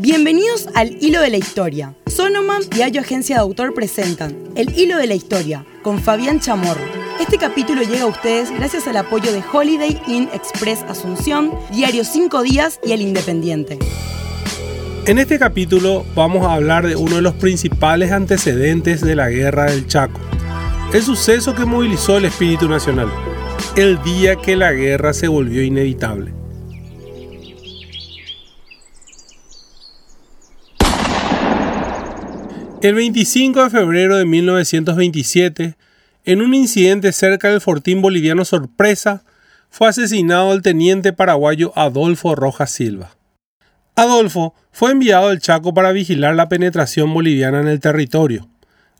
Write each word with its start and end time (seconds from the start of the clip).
Bienvenidos 0.00 0.68
al 0.76 0.96
Hilo 1.00 1.20
de 1.20 1.28
la 1.28 1.38
Historia. 1.38 1.92
Sonoman 2.06 2.62
y 2.76 2.82
Ayo 2.82 3.00
Agencia 3.00 3.34
de 3.34 3.42
Autor 3.42 3.74
presentan 3.74 4.32
El 4.54 4.78
Hilo 4.78 4.96
de 4.96 5.08
la 5.08 5.16
Historia 5.16 5.66
con 5.82 5.98
Fabián 6.00 6.38
Chamorro. 6.38 6.84
Este 7.18 7.36
capítulo 7.36 7.82
llega 7.82 8.04
a 8.04 8.06
ustedes 8.06 8.52
gracias 8.52 8.86
al 8.86 8.96
apoyo 8.96 9.32
de 9.32 9.42
Holiday 9.52 10.00
Inn 10.06 10.28
Express 10.32 10.84
Asunción, 10.84 11.52
Diario 11.72 12.04
5 12.04 12.42
Días 12.44 12.78
y 12.86 12.92
El 12.92 13.02
Independiente. 13.02 13.76
En 15.06 15.18
este 15.18 15.36
capítulo 15.36 16.06
vamos 16.14 16.46
a 16.46 16.54
hablar 16.54 16.86
de 16.86 16.94
uno 16.94 17.16
de 17.16 17.22
los 17.22 17.34
principales 17.34 18.12
antecedentes 18.12 19.00
de 19.00 19.16
la 19.16 19.30
Guerra 19.30 19.64
del 19.64 19.88
Chaco, 19.88 20.20
el 20.92 21.02
suceso 21.02 21.56
que 21.56 21.64
movilizó 21.64 22.18
el 22.18 22.26
espíritu 22.26 22.68
nacional, 22.68 23.10
el 23.74 24.00
día 24.04 24.36
que 24.36 24.54
la 24.54 24.70
guerra 24.70 25.12
se 25.12 25.26
volvió 25.26 25.60
inevitable. 25.60 26.37
El 32.80 32.94
25 32.94 33.64
de 33.64 33.70
febrero 33.70 34.16
de 34.16 34.24
1927, 34.24 35.76
en 36.24 36.42
un 36.42 36.54
incidente 36.54 37.10
cerca 37.10 37.50
del 37.50 37.60
fortín 37.60 38.00
boliviano 38.00 38.44
Sorpresa, 38.44 39.24
fue 39.68 39.88
asesinado 39.88 40.52
el 40.52 40.62
teniente 40.62 41.12
paraguayo 41.12 41.72
Adolfo 41.74 42.36
Rojas 42.36 42.70
Silva. 42.70 43.16
Adolfo 43.96 44.54
fue 44.70 44.92
enviado 44.92 45.26
al 45.26 45.40
Chaco 45.40 45.74
para 45.74 45.90
vigilar 45.90 46.36
la 46.36 46.48
penetración 46.48 47.12
boliviana 47.12 47.60
en 47.60 47.66
el 47.66 47.80
territorio. 47.80 48.48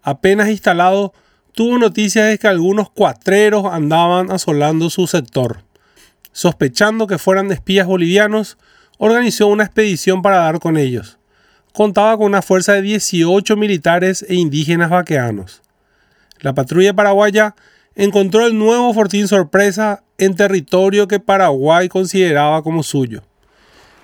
Apenas 0.00 0.48
instalado, 0.48 1.12
tuvo 1.52 1.76
noticias 1.76 2.28
de 2.28 2.38
que 2.38 2.48
algunos 2.48 2.88
cuatreros 2.88 3.66
andaban 3.70 4.30
asolando 4.30 4.88
su 4.88 5.06
sector. 5.06 5.64
Sospechando 6.32 7.06
que 7.06 7.18
fueran 7.18 7.52
espías 7.52 7.86
bolivianos, 7.86 8.56
organizó 8.96 9.48
una 9.48 9.64
expedición 9.64 10.22
para 10.22 10.38
dar 10.38 10.60
con 10.60 10.78
ellos 10.78 11.18
contaba 11.76 12.16
con 12.16 12.24
una 12.24 12.40
fuerza 12.40 12.72
de 12.72 12.80
18 12.80 13.54
militares 13.54 14.24
e 14.30 14.34
indígenas 14.34 14.88
vaqueanos. 14.88 15.60
La 16.40 16.54
patrulla 16.54 16.94
paraguaya 16.94 17.54
encontró 17.94 18.46
el 18.46 18.56
nuevo 18.58 18.94
fortín 18.94 19.28
sorpresa 19.28 20.02
en 20.16 20.34
territorio 20.34 21.06
que 21.06 21.20
Paraguay 21.20 21.90
consideraba 21.90 22.62
como 22.62 22.82
suyo. 22.82 23.24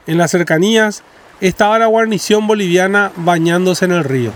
En 0.06 0.18
las 0.18 0.32
cercanías 0.32 1.02
estaba 1.40 1.78
la 1.78 1.86
guarnición 1.86 2.46
boliviana 2.46 3.10
bañándose 3.16 3.86
en 3.86 3.92
el 3.92 4.04
río. 4.04 4.32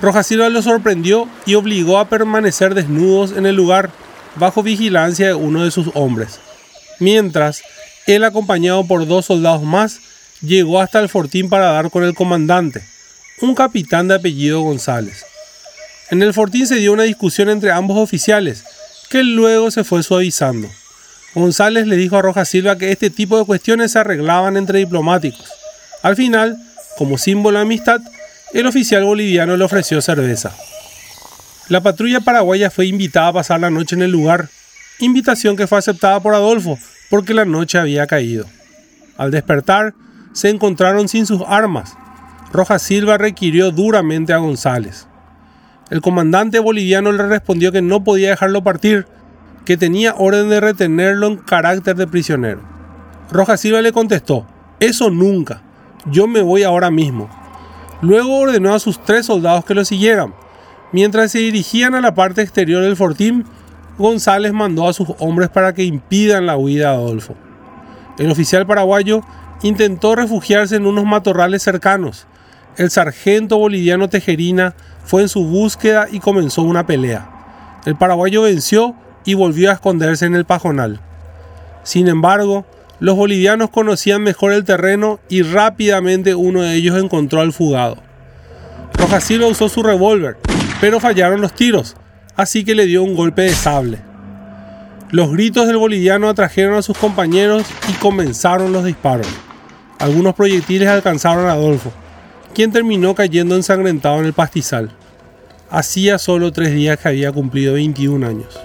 Rojas 0.00 0.26
Silva 0.26 0.48
lo 0.48 0.62
sorprendió 0.62 1.28
y 1.44 1.56
obligó 1.56 1.98
a 1.98 2.08
permanecer 2.08 2.74
desnudos 2.74 3.36
en 3.36 3.44
el 3.44 3.54
lugar 3.54 3.90
bajo 4.36 4.62
vigilancia 4.62 5.26
de 5.26 5.34
uno 5.34 5.62
de 5.62 5.70
sus 5.70 5.90
hombres. 5.92 6.40
Mientras, 7.00 7.60
él 8.06 8.24
acompañado 8.24 8.86
por 8.86 9.06
dos 9.06 9.26
soldados 9.26 9.62
más, 9.62 10.00
llegó 10.40 10.80
hasta 10.80 11.00
el 11.00 11.08
fortín 11.08 11.48
para 11.48 11.72
dar 11.72 11.90
con 11.90 12.04
el 12.04 12.14
comandante, 12.14 12.82
un 13.40 13.54
capitán 13.54 14.08
de 14.08 14.14
apellido 14.14 14.60
González. 14.60 15.24
En 16.10 16.22
el 16.22 16.32
fortín 16.34 16.66
se 16.66 16.76
dio 16.76 16.92
una 16.92 17.02
discusión 17.02 17.48
entre 17.48 17.70
ambos 17.70 17.98
oficiales, 17.98 18.64
que 19.10 19.22
luego 19.22 19.70
se 19.70 19.84
fue 19.84 20.02
suavizando. 20.02 20.68
González 21.34 21.86
le 21.86 21.96
dijo 21.96 22.16
a 22.16 22.22
Rojas 22.22 22.48
Silva 22.48 22.78
que 22.78 22.90
este 22.90 23.10
tipo 23.10 23.38
de 23.38 23.44
cuestiones 23.44 23.92
se 23.92 23.98
arreglaban 23.98 24.56
entre 24.56 24.78
diplomáticos. 24.78 25.44
Al 26.02 26.16
final, 26.16 26.56
como 26.96 27.18
símbolo 27.18 27.58
de 27.58 27.62
amistad, 27.62 28.00
el 28.54 28.66
oficial 28.66 29.04
boliviano 29.04 29.56
le 29.56 29.64
ofreció 29.64 30.00
cerveza. 30.00 30.54
La 31.68 31.82
patrulla 31.82 32.20
paraguaya 32.20 32.70
fue 32.70 32.86
invitada 32.86 33.28
a 33.28 33.32
pasar 33.34 33.60
la 33.60 33.70
noche 33.70 33.94
en 33.94 34.02
el 34.02 34.10
lugar, 34.10 34.48
invitación 35.00 35.56
que 35.56 35.66
fue 35.66 35.78
aceptada 35.78 36.20
por 36.20 36.34
Adolfo 36.34 36.78
porque 37.10 37.34
la 37.34 37.44
noche 37.44 37.78
había 37.78 38.06
caído. 38.06 38.46
Al 39.16 39.30
despertar, 39.30 39.94
se 40.32 40.50
encontraron 40.50 41.08
sin 41.08 41.26
sus 41.26 41.42
armas. 41.46 41.96
Rojas 42.52 42.82
Silva 42.82 43.18
requirió 43.18 43.70
duramente 43.70 44.32
a 44.32 44.38
González. 44.38 45.06
El 45.90 46.00
comandante 46.00 46.58
boliviano 46.58 47.12
le 47.12 47.26
respondió 47.26 47.72
que 47.72 47.82
no 47.82 48.04
podía 48.04 48.30
dejarlo 48.30 48.62
partir, 48.62 49.06
que 49.64 49.76
tenía 49.76 50.14
orden 50.16 50.48
de 50.48 50.60
retenerlo 50.60 51.26
en 51.26 51.36
carácter 51.36 51.96
de 51.96 52.06
prisionero. 52.06 52.60
Rojas 53.30 53.60
Silva 53.60 53.82
le 53.82 53.92
contestó, 53.92 54.46
eso 54.80 55.10
nunca, 55.10 55.62
yo 56.06 56.26
me 56.26 56.40
voy 56.40 56.62
ahora 56.62 56.90
mismo. 56.90 57.28
Luego 58.00 58.38
ordenó 58.38 58.74
a 58.74 58.78
sus 58.78 59.02
tres 59.02 59.26
soldados 59.26 59.64
que 59.64 59.74
lo 59.74 59.84
siguieran. 59.84 60.34
Mientras 60.92 61.32
se 61.32 61.38
dirigían 61.38 61.94
a 61.94 62.00
la 62.00 62.14
parte 62.14 62.42
exterior 62.42 62.82
del 62.82 62.96
fortín, 62.96 63.44
González 63.98 64.52
mandó 64.52 64.88
a 64.88 64.92
sus 64.92 65.08
hombres 65.18 65.48
para 65.48 65.74
que 65.74 65.84
impidan 65.84 66.46
la 66.46 66.56
huida 66.56 66.92
de 66.92 66.96
Adolfo. 66.96 67.34
El 68.18 68.30
oficial 68.30 68.66
paraguayo 68.66 69.22
intentó 69.62 70.14
refugiarse 70.14 70.76
en 70.76 70.86
unos 70.86 71.04
matorrales 71.04 71.62
cercanos. 71.62 72.26
El 72.76 72.90
sargento 72.90 73.58
boliviano 73.58 74.08
Tejerina 74.08 74.74
fue 75.04 75.22
en 75.22 75.28
su 75.28 75.44
búsqueda 75.44 76.06
y 76.10 76.20
comenzó 76.20 76.62
una 76.62 76.86
pelea. 76.86 77.30
El 77.86 77.96
paraguayo 77.96 78.42
venció 78.42 78.94
y 79.24 79.34
volvió 79.34 79.70
a 79.70 79.74
esconderse 79.74 80.26
en 80.26 80.34
el 80.34 80.44
pajonal. 80.44 81.00
Sin 81.82 82.08
embargo, 82.08 82.66
los 83.00 83.16
bolivianos 83.16 83.70
conocían 83.70 84.22
mejor 84.22 84.52
el 84.52 84.64
terreno 84.64 85.20
y 85.28 85.42
rápidamente 85.42 86.34
uno 86.34 86.62
de 86.62 86.74
ellos 86.74 87.02
encontró 87.02 87.40
al 87.40 87.52
fugado. 87.52 87.98
Rojas 88.94 89.24
Silva 89.24 89.46
usó 89.46 89.68
su 89.68 89.82
revólver, 89.82 90.36
pero 90.80 90.98
fallaron 90.98 91.40
los 91.40 91.52
tiros, 91.52 91.96
así 92.36 92.64
que 92.64 92.74
le 92.74 92.86
dio 92.86 93.04
un 93.04 93.14
golpe 93.14 93.42
de 93.42 93.54
sable. 93.54 94.07
Los 95.10 95.32
gritos 95.32 95.66
del 95.66 95.78
boliviano 95.78 96.28
atrajeron 96.28 96.74
a 96.74 96.82
sus 96.82 96.98
compañeros 96.98 97.64
y 97.88 97.92
comenzaron 97.94 98.74
los 98.74 98.84
disparos. 98.84 99.26
Algunos 99.98 100.34
proyectiles 100.34 100.86
alcanzaron 100.86 101.46
a 101.46 101.52
Adolfo, 101.52 101.90
quien 102.54 102.72
terminó 102.72 103.14
cayendo 103.14 103.56
ensangrentado 103.56 104.18
en 104.18 104.26
el 104.26 104.34
pastizal. 104.34 104.90
Hacía 105.70 106.18
solo 106.18 106.52
tres 106.52 106.74
días 106.74 106.98
que 106.98 107.08
había 107.08 107.32
cumplido 107.32 107.74
21 107.74 108.26
años. 108.26 108.60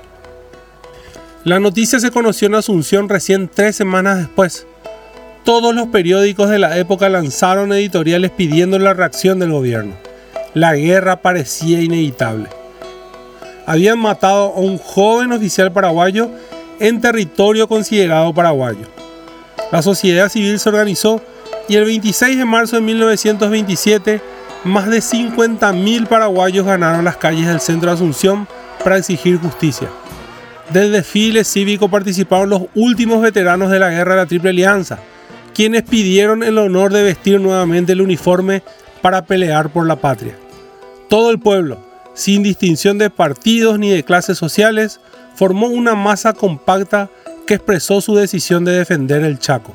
La 1.45 1.61
noticia 1.61 1.99
se 2.01 2.11
conoció 2.11 2.47
en 2.47 2.55
Asunción 2.55 3.07
recién 3.07 3.47
tres 3.47 3.77
semanas 3.77 4.17
después. 4.17 4.67
Todos 5.45 5.73
los 5.73 5.87
periódicos 5.87 6.49
de 6.49 6.59
la 6.59 6.77
época 6.77 7.07
lanzaron 7.07 7.71
editoriales 7.71 8.31
pidiendo 8.31 8.79
la 8.79 8.93
reacción 8.93 9.39
del 9.39 9.51
gobierno. 9.51 9.93
La 10.53 10.75
guerra 10.75 11.21
parecía 11.21 11.81
inevitable. 11.81 12.49
Habían 13.65 13.99
matado 13.99 14.53
a 14.55 14.59
un 14.59 14.77
joven 14.77 15.31
oficial 15.31 15.71
paraguayo 15.71 16.29
en 16.79 17.01
territorio 17.01 17.67
considerado 17.67 18.33
paraguayo. 18.33 18.87
La 19.71 19.81
sociedad 19.81 20.29
civil 20.29 20.59
se 20.59 20.69
organizó 20.69 21.21
y 21.67 21.75
el 21.75 21.85
26 21.85 22.37
de 22.37 22.45
marzo 22.45 22.75
de 22.75 22.81
1927 22.81 24.21
más 24.63 24.89
de 24.89 24.99
50.000 24.99 26.07
paraguayos 26.07 26.65
ganaron 26.65 27.03
las 27.03 27.17
calles 27.17 27.47
del 27.47 27.59
centro 27.59 27.89
de 27.89 27.95
Asunción 27.95 28.47
para 28.83 28.97
exigir 28.97 29.37
justicia. 29.37 29.89
Del 30.71 30.91
desfile 30.91 31.43
cívico 31.43 31.89
participaron 31.89 32.49
los 32.49 32.63
últimos 32.75 33.21
veteranos 33.21 33.69
de 33.69 33.79
la 33.79 33.89
guerra 33.89 34.15
de 34.15 34.21
la 34.21 34.25
Triple 34.25 34.51
Alianza, 34.51 34.99
quienes 35.53 35.83
pidieron 35.83 36.43
el 36.43 36.57
honor 36.57 36.93
de 36.93 37.03
vestir 37.03 37.39
nuevamente 37.39 37.91
el 37.91 38.01
uniforme 38.01 38.63
para 39.01 39.25
pelear 39.25 39.69
por 39.69 39.85
la 39.85 39.97
patria. 39.97 40.35
Todo 41.09 41.29
el 41.29 41.39
pueblo, 41.39 41.79
sin 42.13 42.43
distinción 42.43 42.97
de 42.97 43.09
partidos 43.09 43.79
ni 43.79 43.89
de 43.89 44.03
clases 44.03 44.37
sociales, 44.37 44.99
formó 45.35 45.67
una 45.67 45.95
masa 45.95 46.33
compacta 46.33 47.09
que 47.47 47.55
expresó 47.55 48.01
su 48.01 48.15
decisión 48.15 48.65
de 48.65 48.73
defender 48.73 49.23
el 49.23 49.39
Chaco. 49.39 49.73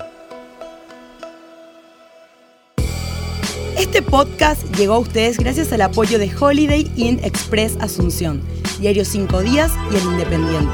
Este 3.76 4.02
podcast 4.02 4.62
llegó 4.76 4.94
a 4.94 4.98
ustedes 4.98 5.38
gracias 5.38 5.72
al 5.72 5.82
apoyo 5.82 6.18
de 6.18 6.30
Holiday 6.38 6.90
Inn 6.96 7.20
Express 7.22 7.76
Asunción, 7.80 8.42
Diario 8.80 9.04
5 9.04 9.42
Días 9.42 9.72
y 9.92 9.96
El 9.96 10.02
Independiente. 10.02 10.72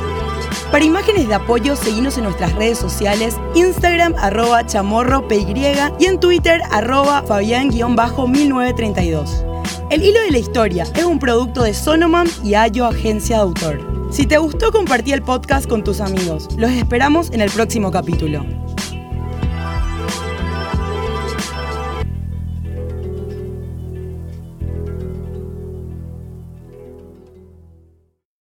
Para 0.70 0.84
imágenes 0.84 1.28
de 1.28 1.34
apoyo, 1.34 1.76
seguimos 1.76 2.18
en 2.18 2.24
nuestras 2.24 2.52
redes 2.54 2.78
sociales, 2.78 3.36
Instagram 3.54 4.14
arroba 4.18 4.66
chamorro 4.66 5.26
y 5.30 6.06
en 6.06 6.18
Twitter 6.18 6.60
arroba 6.70 7.22
fabián-1932. 7.22 9.53
El 9.94 10.02
hilo 10.02 10.20
de 10.22 10.32
la 10.32 10.38
historia 10.38 10.88
es 10.96 11.04
un 11.04 11.20
producto 11.20 11.62
de 11.62 11.72
Sonoman 11.72 12.26
y 12.42 12.54
Ayo 12.54 12.84
Agencia 12.84 13.36
de 13.36 13.42
Autor. 13.42 14.08
Si 14.10 14.26
te 14.26 14.38
gustó, 14.38 14.72
compartí 14.72 15.12
el 15.12 15.22
podcast 15.22 15.68
con 15.68 15.84
tus 15.84 16.00
amigos. 16.00 16.48
Los 16.56 16.72
esperamos 16.72 17.30
en 17.30 17.40
el 17.40 17.48
próximo 17.48 17.92
capítulo. 17.92 18.44